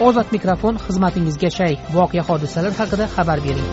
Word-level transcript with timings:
ozod 0.00 0.26
mikrofon 0.32 0.78
xizmatingizga 0.86 1.50
shay. 1.50 1.74
Voqea 1.94 2.22
hodisalar 2.28 2.72
haqida 2.80 3.06
xabar 3.14 3.38
bering. 3.46 3.68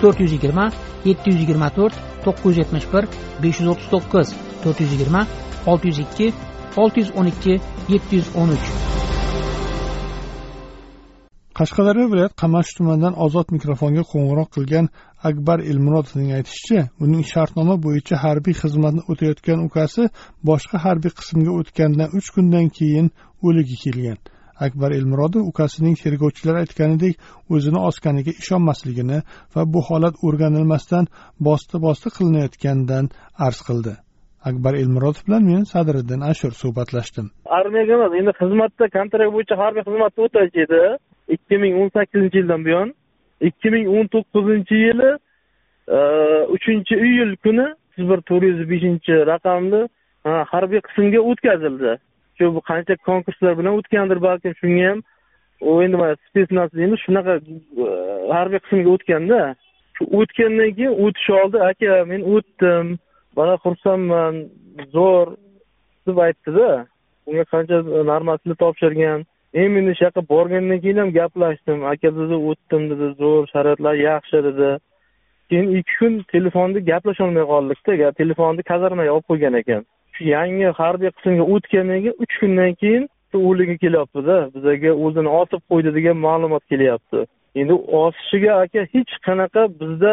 To'rt 0.00 0.20
yuz 0.22 0.32
yigirma 0.36 0.66
yetti 1.08 1.26
yuz 1.32 1.40
yigirma 1.42 1.68
to'rt 1.78 1.94
to'qqiz 2.24 2.46
yuz 2.48 2.58
yetmish 2.62 2.86
bir 2.92 3.04
besh 3.42 3.58
yuz 3.60 3.68
o'ttiz 3.72 3.88
to'qqiz 3.94 4.28
to'rt 4.62 4.78
yuz 4.82 4.92
yigirma 4.94 5.22
olti 5.70 5.86
yuz 5.90 5.98
ikki 6.04 6.26
olti 6.82 6.98
yuz 7.02 7.10
o'n 7.18 7.26
ikki 7.32 7.54
yetti 7.94 8.12
yuz 8.20 8.28
o'n 8.40 8.54
uch. 8.56 8.68
Qashqadaryo 11.58 12.06
viloyat 12.12 12.34
qamashi 12.42 12.72
tumanidan 12.78 13.14
ozod 13.26 13.48
mikrofonga 13.56 14.02
qo'ng'iroq 14.12 14.48
qilgan 14.56 14.86
akbar 15.30 15.58
elmurodovning 15.70 16.30
aytishicha 16.38 16.80
uning 17.04 17.22
shartnoma 17.32 17.74
bo'yicha 17.86 18.16
harbiy 18.24 18.54
xizmatni 18.62 19.02
o'tayotgan 19.10 19.58
ukasi 19.68 20.02
boshqa 20.48 20.76
harbiy 20.86 21.12
qismga 21.18 21.52
o'tgandan 21.60 22.08
uch 22.18 22.28
kundan 22.34 22.66
keyin 22.78 23.06
o'ligi 23.46 23.76
kelgan. 23.84 24.18
Akbar 24.66 24.90
elmurodov 24.98 25.42
ukasining 25.50 25.96
tergovchilar 26.04 26.56
aytganidek 26.62 27.14
o'zini 27.54 27.80
osganiga 27.88 28.32
ishonmasligini 28.42 29.18
va 29.54 29.62
bu 29.74 29.80
holat 29.88 30.14
o'rganilmasdan 30.26 31.04
bosti 31.48 31.76
bosti 31.86 32.08
qilinayotganidan 32.16 33.04
arz 33.46 33.60
qildi. 33.68 33.94
Akbar 34.50 34.72
elmurodov 34.82 35.22
bilan 35.26 35.42
men 35.50 35.62
sadriddin 35.72 36.20
ashur 36.30 36.52
suhbatlashdim. 36.62 37.26
Armiyaga 37.58 37.92
emas 37.98 38.12
endi 38.20 38.32
xizmatda 38.40 38.84
kontrakt 38.96 39.32
bo'yicha 39.36 39.56
harbiy 39.62 39.82
xizmatda 39.88 40.20
o'taychi 40.26 40.60
edi 40.66 40.82
ikki 41.34 41.56
ming 41.62 41.72
o'n 41.80 41.90
sakkizinchi 41.96 42.38
yildan 42.40 42.64
buyon 42.66 42.88
ikki 43.48 43.70
ming 43.74 43.86
o'n 43.96 44.06
to'qqizinchi 44.14 44.76
yili 44.86 45.10
e, 45.96 45.98
uchinchi 46.56 46.94
iyul 47.08 47.32
kuni 47.44 47.66
bir 48.10 48.20
to'rt 48.28 48.44
yuz 48.50 48.60
beshinchi 48.72 49.14
raqamli 49.32 49.82
e, 50.28 50.30
harbiy 50.52 50.80
qismga 50.86 51.20
o'tkazildi. 51.30 51.92
Shu 52.38 52.60
qancha 52.70 52.96
konkurslar 53.10 53.58
bilan 53.58 53.78
o'tgandir 53.78 54.22
balkim 54.28 54.54
shunga 54.60 54.84
ham 54.90 55.00
u 55.60 55.82
endi 55.84 55.96
mana 56.02 56.14
spetsnaz 56.28 56.70
deymiz 56.78 57.00
shunaqa 57.06 57.34
e, 57.84 57.88
harbiy 58.36 58.60
qismga 58.64 58.90
o'tganda 58.96 59.40
shu 59.96 60.02
o'tgandan 60.20 60.70
keyin 60.78 60.94
o'tish 61.04 61.30
oldi 61.40 61.58
aka 61.70 62.04
men 62.12 62.22
o'tdim 62.34 62.86
mana 63.38 63.54
xursandman 63.64 64.34
zo'r 64.94 65.28
deb 66.06 66.18
aytdida 66.26 66.70
unga 67.28 67.44
qancha 67.52 67.76
normasini 68.12 68.56
topshirgan. 68.62 69.26
Endi 69.54 69.68
men 69.74 69.90
o'sha 69.92 70.08
yoqqa 70.08 70.22
borgandan 70.32 70.80
keyin 70.84 71.00
ham 71.02 71.10
gaplashdim 71.18 71.84
aka 71.92 72.10
dedi 72.18 72.36
o'tdim 72.50 72.82
dedi 72.90 73.06
zo'r 73.20 73.44
sharoitlar 73.52 73.94
yaxshi 74.08 74.42
dedi. 74.48 74.70
Keyin 75.50 75.68
ikki 75.78 75.94
kun 76.00 76.18
telefonda 76.34 76.78
gaplasholmay 76.90 77.46
qoldikda 77.52 78.12
telefonni 78.20 78.62
kazarmaga 78.72 79.14
olib 79.16 79.26
qo'ygan 79.30 79.54
ekan. 79.62 79.82
Shu 80.18 80.24
yangi 80.36 80.68
harbiy 80.80 81.10
qismga 81.16 81.44
o'tganiga 81.54 82.10
keyin 82.10 82.22
uch 82.24 82.34
kundan 82.40 82.74
keyin 82.82 83.04
o'ligi 83.48 83.76
kelyaptida 83.84 84.36
bizaga 84.54 84.92
o'zini 85.04 85.30
otib 85.40 85.62
qo'ydi 85.70 85.90
degan 85.96 86.16
ma'lumot 86.26 86.64
kelyapti. 86.72 87.18
Endi 87.60 87.74
osishiga 88.02 88.52
aka 88.62 88.80
hech 88.92 89.12
qanaqa 89.26 89.62
bizda 89.80 90.12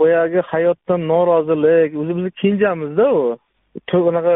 boyagi 0.00 0.40
hayotdan 0.52 1.00
norozilik 1.12 1.90
o'zi 2.00 2.12
bizni 2.16 2.30
kenjamizda 2.42 3.06
u. 3.20 3.22
Anaqa 4.10 4.34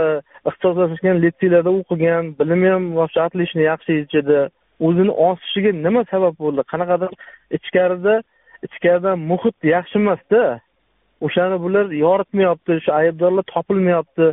ixtisoslashgan 0.48 1.16
litseylarda 1.24 1.70
o'qigan 1.80 2.24
bilimi 2.38 2.68
ham 2.74 2.84
вообще 2.98 3.20
отлично 3.27 3.60
yaxshi 3.70 3.92
ichida 4.02 4.38
o'zini 4.86 5.12
osishiga 5.28 5.70
nima 5.86 6.02
sabab 6.12 6.34
bo'ldi? 6.42 6.62
Qanaqadir 6.72 7.10
ichkarida 7.56 8.14
ichkaridan 8.66 9.16
muhit 9.30 9.56
yaxshi 9.74 9.96
emasda 10.02 10.42
o'shani 11.27 11.56
bular 11.64 11.86
yoritmayapti 12.05 12.72
shu 12.84 12.90
aybdorlar 13.00 13.44
topilmayapti. 13.55 14.27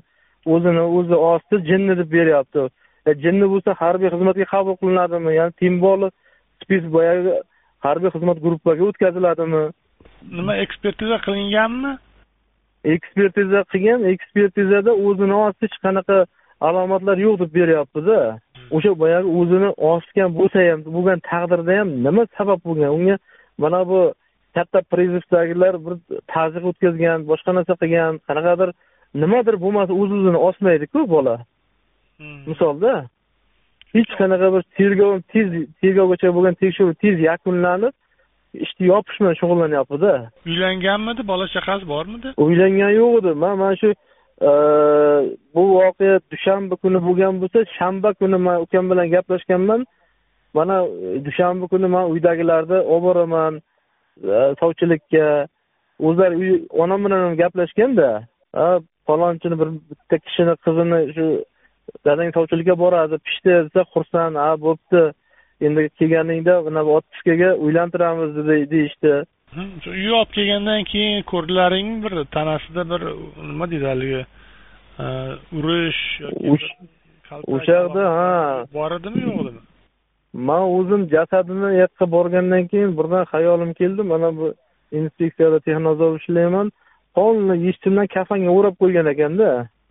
O'zini 0.45 0.83
o'zi 0.97 1.15
osdi 1.33 1.55
jinni 1.69 1.97
deb 1.97 2.11
beryapti. 2.11 2.69
Jinni 3.23 3.47
bo'lsa 3.53 3.73
harbiy 3.81 4.09
xizmatga 4.13 4.45
qabul 4.53 4.75
qilinadimi? 4.81 5.31
Ya'ni 5.39 5.81
более 5.85 6.11
spes 6.63 6.83
boyagi 6.95 7.33
harbiy 7.85 8.09
xizmat 8.15 8.37
gruppaga 8.45 8.83
o'tkaziladimi? 8.89 9.63
Nima 10.37 10.53
ekspertiza 10.63 11.17
qilinganmi? 11.25 11.93
Ekspertiza 12.95 13.63
qilgan 13.71 14.05
ekspertizada 14.13 14.91
o'zini 15.07 15.35
osti 15.45 15.67
hech 15.67 15.77
qanaqa 15.85 16.17
alomatlar 16.67 17.17
yo'q 17.25 17.35
deb 17.41 17.51
beryaptida. 17.59 18.19
O'sha 18.75 18.91
boyagi 19.01 19.29
o'zini 19.39 19.69
osgan 19.91 20.29
bo'lsa 20.39 20.57
ham 20.69 20.79
bo'lgan 20.95 21.19
taqdirda 21.29 21.79
ham 21.79 21.89
nima 22.05 22.23
sabab 22.37 22.59
bo'lgan? 22.67 22.91
Unga 22.97 23.15
mana 23.63 23.81
bu 23.91 24.01
katta 24.55 24.79
prizivdagilar 24.91 25.73
bir 25.85 25.93
tazyiq 26.33 26.63
o'tkazgan 26.71 27.27
boshqa 27.31 27.51
narsa 27.57 27.73
qilgan 27.81 28.13
qanaqadir 28.27 28.69
nimadir 29.13 29.55
bo'lmasa 29.63 29.93
o'z 29.93 30.11
o'zini 30.17 30.37
osmaydiku 30.37 31.09
bola. 31.09 31.35
Hmm. 32.19 32.43
misolda. 32.49 32.93
Hech 33.93 34.11
qanaqa 34.19 34.47
bir 34.55 34.63
tergov 34.77 35.13
tez 35.33 35.47
tergovgacha 35.81 36.29
bo'lgan 36.35 36.55
tekshiruv 36.61 36.93
tez 37.03 37.15
yakunlanib 37.29 37.93
ishni 38.65 38.85
yopish 38.91 39.19
bilan 39.21 39.35
shug'ullanyaptida. 39.41 40.13
Uylanganmidi? 40.49 41.21
Bola 41.31 41.45
chaqasi 41.55 41.85
bormidi? 41.93 42.33
Uylangani 42.45 42.95
yo'q 43.01 43.13
edi. 43.19 43.31
Man 43.43 43.57
mana 43.61 43.75
shu 43.81 43.89
e, 44.49 44.51
bu 45.55 45.63
voqea 45.79 46.19
dushanba 46.31 46.75
kuni 46.83 46.99
bo'lgan 47.07 47.39
bo'lsa 47.41 47.59
shanba 47.77 48.13
kuni 48.19 48.37
man 48.45 48.61
ukam 48.65 48.85
bilan 48.91 49.07
gaplashganman. 49.15 49.81
Mana 50.57 50.75
dushanba 51.25 51.65
kuni 51.73 51.87
man 51.95 52.05
uydagilarni 52.13 52.79
olib 52.93 53.03
boraman 53.07 53.53
e, 54.33 54.37
sovchilikka. 54.59 55.25
O'zlari 56.07 56.35
uy 56.43 56.51
onam 56.83 56.99
bilan 57.05 57.19
ham 57.25 57.33
gaplashganda 57.43 58.09
falonchini 59.09 59.55
bir 59.61 59.69
bitta 59.89 60.17
kishini 60.25 60.53
qizini 60.65 60.99
shu 61.15 61.25
dadang 62.05 62.29
sovchilikka 62.37 62.75
boradi. 62.83 63.15
Pishdi 63.27 63.51
desa 63.65 63.81
xursand 63.93 64.35
ha 64.43 64.49
bo'pti. 64.65 65.01
Endi 65.67 65.81
kelganingda 65.99 66.53
bunaqa 66.67 66.89
otpuskaga 66.97 67.49
uylantiramiz 67.65 68.31
deyishdi. 68.73 69.13
Shu 69.83 69.89
uyga 69.95 70.15
olib 70.21 70.31
kelgandan 70.37 70.83
keyin 70.91 71.23
ko'rdilaringmi 71.31 71.97
bir 72.03 72.13
tanasida 72.35 72.83
bir 72.91 73.01
nima 73.49 73.65
deydi 73.71 73.87
haligi 73.91 74.21
urish 75.59 76.01
o'sha 77.53 77.73
yoqda 77.81 78.03
ha. 78.17 78.29
bor 78.77 78.91
edimi 78.97 79.19
yo'q 79.27 79.39
edimi 79.41 79.61
man 80.49 80.63
o'zim 80.77 81.01
jasadini 81.13 81.69
yoqqa 81.81 82.05
borgandan 82.15 82.67
keyin 82.71 82.91
birdan 82.99 83.23
xayolim 83.31 83.71
keldi. 83.79 84.01
Mana 84.11 84.29
bu 84.37 84.53
inspeksiyada 84.99 85.59
texnozor 85.67 86.11
ishlayman 86.19 86.71
polni 87.15 87.55
eshigimdan 87.69 88.07
kafanga 88.15 88.51
o'rab 88.57 88.75
qo'ygan 88.81 89.07
ekanda 89.13 89.49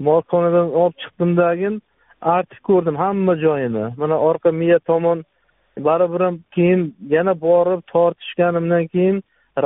molxonadan 0.09 0.69
olib 0.81 0.97
chiqdimdagin 1.03 1.75
artib 2.35 2.61
ko'rdim 2.69 2.97
hamma 3.03 3.35
joyini. 3.45 3.85
Mana 4.01 4.17
orqa 4.29 4.51
miya 4.61 4.79
tomon 4.91 5.19
baribir 5.87 6.21
ham 6.27 6.37
keyin 6.57 6.81
yana 7.15 7.35
borib 7.47 7.83
tortishganimdan 7.93 8.85
keyin 8.95 9.17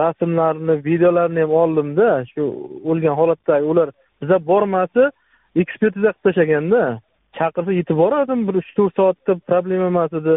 rasmlarni 0.01 0.75
videolarini 0.89 1.41
ham 1.45 1.53
oldimda 1.63 2.09
shu 2.33 2.43
o'lgan 2.91 3.15
holatdagi 3.21 3.65
ular 3.73 3.89
biza 4.21 4.37
bormasa 4.51 5.03
ekspertiza 5.63 6.11
qilib 6.13 6.25
tashlaganda 6.27 6.83
chaqirsa 7.39 7.73
yetib 7.81 7.97
borardim 8.03 8.41
bir 8.49 8.55
uch 8.61 8.71
to'rt 8.79 8.95
soatda 9.01 9.33
problema 9.51 9.87
emas 9.93 10.13
edi. 10.21 10.35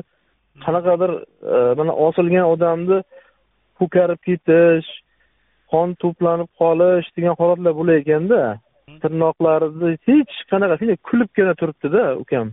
Qanaqadir 0.65 1.11
e, 1.53 1.57
mana 1.79 1.93
osilgan 2.07 2.45
odamni 2.53 2.97
ko'karib 3.79 4.19
ketish 4.27 4.89
qon 5.71 5.89
to'planib 6.01 6.49
qolish 6.61 7.07
degan 7.17 7.35
holatlar 7.39 7.73
bo'lar 7.79 7.95
ekanda 8.03 8.41
tirnoqlarida 9.03 9.87
hech 10.07 10.33
qanaqa 10.51 10.95
kulibgina 11.07 11.53
turibdida 11.61 12.03
ukam. 12.23 12.47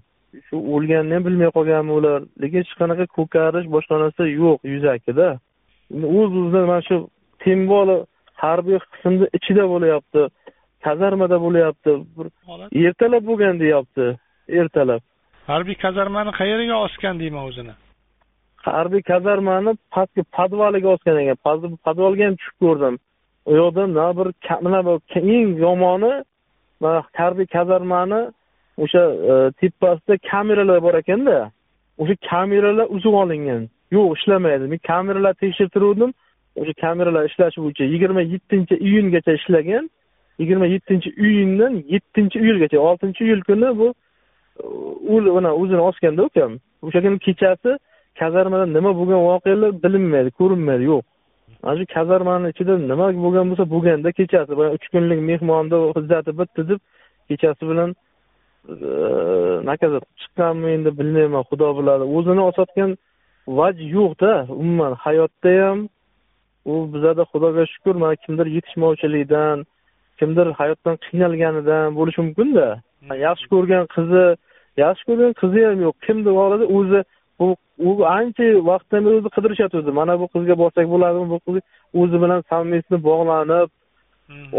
Shu 0.47 0.57
o'lganini 0.75 1.15
ham 1.17 1.25
bilmay 1.29 1.51
qolganmi 1.57 1.93
ular 1.99 2.21
lekin 2.43 2.59
hech 2.63 2.73
qanaqa 2.81 3.05
ko'karish 3.17 3.67
boshqa 3.75 3.95
narsa 4.03 4.23
yo'q 4.43 4.59
yuzakida. 4.75 5.29
O'z 6.19 6.31
o'zidan 6.41 6.65
mana 6.71 6.83
shu 6.89 6.97
temboli 7.45 7.97
harbiy 8.45 8.79
qismni 8.93 9.27
ichida 9.39 9.65
bo'lyapti 9.75 10.23
kazarmada 10.87 11.37
bo'lyapti 11.45 11.91
bir 12.17 12.27
ertalab 12.87 13.23
bo'lgan 13.31 13.55
deyapti 13.65 14.05
ertalab. 14.61 15.03
Harbiy 15.51 15.77
kazarmani 15.85 16.33
qayeriga 16.41 16.77
osgan 16.87 17.15
deyman 17.23 17.45
o'zini. 17.51 17.75
Harbiy 18.69 19.03
kazarmani 19.13 19.73
pastki 19.95 20.23
podvaliga 20.37 20.89
osgan 20.97 21.17
ekan 21.23 21.39
podvalga 21.87 22.23
ham 22.29 22.37
tushib 22.41 22.57
ko'rdim 22.65 22.95
u 23.47 23.53
yoqda 23.57 23.95
na 23.95 24.17
bir 24.17 24.29
mana 24.61 24.85
bu 24.85 25.01
eng 25.15 25.59
yomoni 25.59 26.25
mana 26.81 27.03
harbiy 27.13 27.47
kazarmani 27.47 28.21
o'sha 28.79 29.03
e, 29.31 29.51
tepasida 29.61 30.17
kameralar 30.31 30.83
bor 30.83 30.95
ekanda 30.95 31.51
o'sha 31.99 32.15
kameralar 32.31 32.87
uzib 32.97 33.15
olingan. 33.23 33.69
Yo'q 33.91 34.17
ishlamaydi. 34.17 34.65
Men 34.73 34.79
kameralarni 34.79 35.41
tekshirtiruvdim. 35.45 36.11
O'sha 36.61 36.73
kameralar 36.85 37.25
ishlashi 37.31 37.59
bo'yicha 37.65 37.85
yigirma 37.95 38.23
yettinchi 38.35 38.75
iyungacha 38.89 39.33
ishlagan. 39.33 39.91
Yigirma 40.41 40.67
yettinchi 40.75 41.11
iyundan 41.25 41.75
yettinchi 41.95 42.39
iyulgacha 42.45 42.79
oltinchi 42.79 43.25
iyul 43.25 43.43
kuni 43.49 43.69
bu 43.79 43.89
mana 45.37 45.51
o'zini 45.61 45.83
osganda 45.89 46.23
ukam. 46.29 46.53
O'sha 46.83 47.01
kuni 47.05 47.19
kechasi 47.27 47.71
kazarmada 48.21 48.67
nima 48.67 48.91
bo'lgan 48.99 49.21
voqealar 49.31 49.71
bilinmaydi 49.85 50.31
ko'rinmaydi. 50.39 50.85
Yo'q. 50.93 51.05
Mana 51.63 51.75
shu 51.81 51.87
kazarmani 51.97 52.47
ichida 52.53 52.75
nima 52.91 53.07
bo'lgan 53.25 53.47
bo'lsa 53.51 53.65
bo'lganda 53.75 54.09
kechasi 54.19 54.53
uch 54.77 54.87
kunlik 54.93 55.21
mehmonni 55.31 55.79
izzati 56.01 56.33
bitdi 56.41 56.63
deb 56.71 56.81
kechasi 57.29 57.63
bilan 57.71 57.91
nakazat 59.71 60.05
chiqqanmi 60.21 60.69
endi 60.77 60.91
bilmayman 60.99 61.43
xudo 61.51 61.69
biladi. 61.79 62.05
O'zini 62.17 62.43
osayotgan 62.51 62.91
vaj 63.59 63.77
yo'qda 63.97 64.33
umuman. 64.63 64.93
Hayotda 65.05 65.53
ham 65.63 65.79
u 66.73 66.75
bizada 66.95 67.23
xudoga 67.33 67.63
shukur 67.73 67.95
mana 68.03 68.15
kimdir 68.25 68.47
yetishmovchilikdan 68.57 69.57
kimdir 70.19 70.47
hayotdan 70.61 70.97
qiynalganidan 71.05 71.87
bo'lishi 71.99 72.21
mumkinda. 72.27 72.69
Yaxshi 73.27 73.47
ko'rgan 73.55 73.85
qizi 73.95 74.25
yaxshi 74.85 75.05
ko'rgan 75.09 75.33
qizi 75.41 75.61
ham 75.69 75.79
yo'q. 75.87 75.97
Kimdir 76.07 76.33
boradi 76.41 76.65
o'zi 76.79 77.01
bu 77.39 77.47
u 77.89 77.91
ancha 78.19 78.47
vaqtdan 78.71 79.05
beri 79.07 79.15
o'zi 79.21 79.31
qidirishayotgandi. 79.37 79.93
Mana 80.01 80.15
bu 80.21 80.27
qizga 80.35 80.55
borsak 80.63 80.87
bo'ladimi? 80.95 81.29
Bu 81.35 81.39
qiz 81.47 81.57
o'zi 82.01 82.17
bilan 82.25 82.41
совместно 82.53 82.97
bog'lanib 83.09 83.71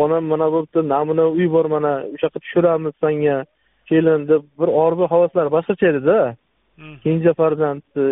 onam 0.03 0.23
mana 0.31 0.47
bu 0.53 0.57
yerda 0.61 0.81
namuna 0.93 1.25
uy 1.37 1.47
bor 1.55 1.65
mana 1.75 1.91
o'sha 2.13 2.25
yoqqa 2.25 2.39
tushiramiz 2.43 2.93
sanga 3.03 3.37
kelin 3.89 4.21
deb 4.31 4.43
bir 4.59 4.69
orzu 4.83 5.03
havaslar 5.13 5.45
boshqacha 5.55 5.85
edida. 5.93 6.17
Kenja 7.03 7.31
farzandi 7.39 8.03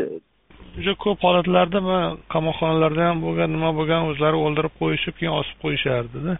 juda 0.76 0.94
ko'p 1.04 1.20
holatlarda 1.26 1.80
man 1.90 2.04
qamoqxonalarda 2.34 3.02
ham 3.10 3.18
bo'lgan 3.26 3.50
nima 3.56 3.70
bo'lgan 3.80 4.02
o'zlari 4.10 4.38
o'ldirib 4.46 4.74
qo'yishib 4.82 5.16
keyin 5.20 5.34
osib 5.42 5.58
qo'yishardida. 5.64 6.34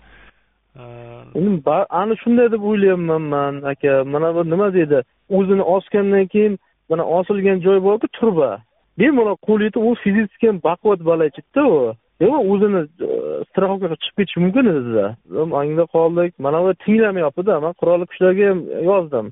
Endi 1.40 1.78
ana 2.02 2.14
shunday 2.24 2.48
deb 2.54 2.64
o'ylayapman 2.72 3.24
man 3.34 3.54
aka. 3.74 3.94
Mana 4.14 4.30
bu 4.36 4.42
nima 4.54 4.68
deydi? 4.78 5.00
O'zini 5.38 5.64
osgandan 5.76 6.26
keyin 6.34 6.54
mana 6.92 7.04
osilgan 7.18 7.58
joy 7.66 7.80
borku 7.88 8.08
turba. 8.18 8.52
Bemalol 9.00 9.38
qo'l 9.48 9.60
yetib 9.68 9.84
u 9.90 9.92
fiziически 10.04 10.48
ham 10.50 10.58
baquvvat 10.68 11.02
bola 11.10 11.24
echidida 11.30 11.64
u 11.72 12.28
o'zini 12.52 12.82
страховкаga 13.50 13.96
chiqib 14.04 14.16
ketishi 14.20 14.40
mumkin 14.46 14.66
edida. 14.74 15.06
Angda 15.62 15.86
qoldik. 15.96 16.32
Mana 16.46 16.60
bu 16.64 16.74
tinglamayaptida. 16.86 17.54
Man 17.66 17.74
qurolli 17.80 18.06
kuchlarga 18.12 18.50
ham 18.52 18.60
yozdim. 18.90 19.28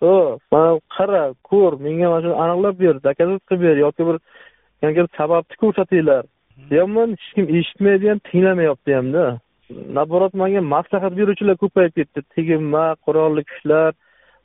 O 0.00 0.38
mana 0.52 0.70
qara 0.96 1.22
ko'r 1.50 1.72
menga 1.86 2.06
mana 2.12 2.22
shuni 2.24 2.36
aniqlab 2.44 2.74
ber 2.82 2.94
доказать 3.08 3.42
qilib 3.48 3.62
ber 3.66 3.76
yoki 3.84 4.02
bir 4.08 4.16
sababni 5.18 5.54
ko'rsatinglar. 5.62 6.22
Deyapman 6.70 7.08
hech 7.12 7.30
kim 7.34 7.46
eshitmaydi 7.58 8.04
ham 8.10 8.18
tinglamayapti 8.28 8.90
hamda. 8.98 9.24
Наоборот 9.96 10.32
manga 10.42 10.60
maslahat 10.74 11.12
beruvchilar 11.18 11.56
ko'payib 11.62 11.92
ketdi. 11.98 12.20
Tegma 12.34 12.86
qurolli 13.04 13.42
kuchlar 13.50 13.90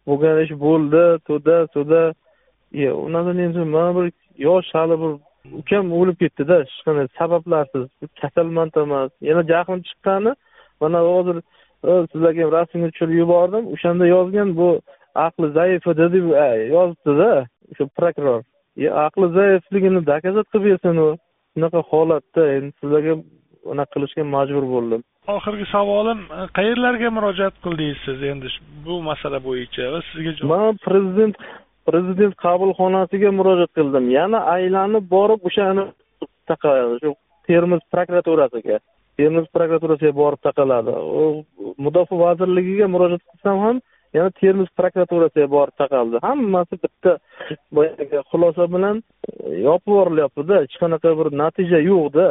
bo'lgan 0.07 0.37
ish 0.45 0.53
bo'ldi 0.65 1.03
to'da 1.27 1.55
so'da 1.75 2.01
undan 2.73 3.37
endi 3.45 3.59
mana 3.75 3.91
bir 3.97 4.05
yosh 4.47 4.69
hali 4.73 4.95
bir 5.01 5.11
ukam 5.59 5.85
o'lib 5.99 6.17
ketdida 6.23 6.55
hech 6.61 6.75
qanday 6.85 7.07
sabablarsiz? 7.19 7.83
Kasalmand 8.21 8.75
emas 8.83 9.11
yana 9.29 9.43
jahlim 9.51 9.81
chiqqani 9.89 10.31
mana 10.81 10.99
hozir 11.11 11.37
sizlarga 12.11 12.41
ham 12.43 12.51
rasmini 12.57 12.91
tushirib 12.91 13.15
yubordim. 13.21 13.63
O'shanda 13.73 14.05
yozgan 14.15 14.49
bu 14.59 14.69
aqli 15.25 15.47
zaif 15.59 15.87
edi 15.91 16.05
deb 16.15 16.25
yozibdida 16.75 17.31
o'sha 17.71 17.85
prokuror. 17.97 18.41
Aqli 19.05 19.27
zaifligini 19.37 20.01
доказать 20.11 20.47
qilib 20.53 20.65
bersin 20.69 20.97
u. 21.07 21.09
Shunaqa 21.53 21.79
holatda 21.91 22.43
endi 22.55 22.71
sizlarga 22.79 23.13
unaqa 23.71 23.91
qilishga 23.95 24.23
majbur 24.35 24.65
bo'ldim. 24.75 25.01
Oxirgi 25.35 25.65
savolim 25.75 26.19
qayerlarga 26.57 27.09
murojaat 27.17 27.55
qildingiz 27.65 27.99
siz 28.05 28.23
endi 28.31 28.47
bu 28.85 28.95
masala 29.09 29.39
bo'yicha? 29.47 29.83
Va 29.93 29.99
sizga 30.09 30.31
man 30.51 30.79
prezident 30.85 31.35
prezident 31.89 32.33
qabulxonasiga 32.45 33.31
murojaat 33.39 33.71
qildim. 33.77 34.09
Yana 34.19 34.39
aylanib 34.55 35.05
borib 35.15 35.45
o'shani 35.49 35.85
shu 37.03 37.15
termiz 37.47 37.81
prokuraturasiga 37.93 38.77
termiz 39.17 39.45
prokuraturasiga 39.55 40.13
borib 40.21 40.41
taqaladi. 40.47 40.93
U 41.21 41.23
mudofaa 41.85 42.21
vazirligiga 42.25 42.87
murojaat 42.95 43.23
qilsam 43.29 43.59
ham 43.65 43.81
yana 44.17 44.31
termiz 44.41 44.69
prokuraturasiga 44.79 45.47
borib 45.55 45.75
taqaldi. 45.81 46.21
Hammasi 46.27 46.79
bitta 46.85 47.17
boyagi 47.77 48.23
xulosa 48.31 48.69
bilan 48.75 49.03
e, 49.03 49.33
yopib 49.67 49.93
yuborilyaptida 49.93 50.63
hech 50.63 50.79
qanaqa 50.83 51.17
bir 51.19 51.27
natija 51.43 51.79
yo'qda. 51.91 52.27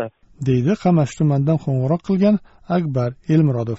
Deydi 0.48 0.78
qamash 0.84 1.12
tumanidan 1.18 1.58
qo'ng'iroq 1.64 2.02
qilgan 2.08 2.36
akbar 2.78 3.10
elmurodov 3.34 3.78